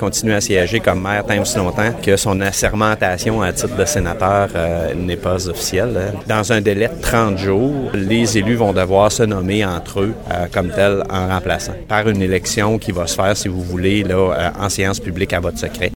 Continue 0.00 0.34
à 0.34 0.40
siéger 0.40 0.78
comme 0.78 1.02
maire 1.02 1.26
tant 1.26 1.36
aussi 1.42 1.56
longtemps 1.56 1.92
que 2.00 2.16
son 2.16 2.40
assermentation 2.40 3.42
à 3.42 3.52
titre 3.52 3.74
de 3.74 3.84
sénateur 3.84 4.48
euh, 4.54 4.94
n'est 4.94 5.16
pas 5.16 5.48
officielle. 5.48 5.98
Hein. 6.14 6.20
Dans 6.28 6.52
un 6.52 6.60
délai 6.60 6.86
de 6.86 7.02
30 7.02 7.36
jours, 7.36 7.90
les 7.94 8.38
élus 8.38 8.54
vont 8.54 8.72
devoir 8.72 9.10
se 9.10 9.24
nommer 9.24 9.64
entre 9.64 10.02
eux 10.02 10.14
euh, 10.30 10.46
comme 10.52 10.70
tel 10.70 11.02
en 11.10 11.26
remplaçant 11.26 11.72
par 11.88 12.08
une 12.08 12.22
élection 12.22 12.78
qui 12.78 12.92
va 12.92 13.08
se 13.08 13.16
faire, 13.16 13.36
si 13.36 13.48
vous 13.48 13.60
voulez, 13.60 14.04
là, 14.04 14.14
euh, 14.14 14.50
en 14.60 14.68
séance 14.68 15.00
publique 15.00 15.32
à 15.32 15.40
votre 15.40 15.58
secret. 15.58 15.86